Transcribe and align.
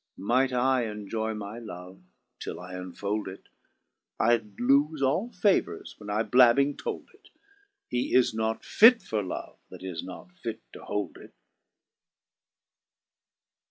Might 0.17 0.51
I 0.51 0.89
enjoy 0.89 1.35
my 1.35 1.59
love 1.59 2.01
till 2.39 2.59
I 2.59 2.73
unfold 2.73 3.27
it, 3.27 3.49
I'd 4.19 4.59
lofe 4.59 4.99
all 5.03 5.31
favours 5.31 5.93
when 5.99 6.09
I 6.09 6.23
blabbing 6.23 6.75
told 6.75 7.07
it: 7.13 7.29
He 7.87 8.15
is 8.15 8.33
not 8.33 8.65
fit 8.65 9.03
for 9.03 9.21
love 9.21 9.59
that 9.69 9.83
is 9.83 10.03
not 10.03 10.31
fit 10.39 10.61
to 10.73 10.83
hold 10.85 11.17
it. 11.17 11.35